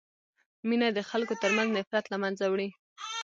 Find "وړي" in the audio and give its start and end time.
2.51-2.69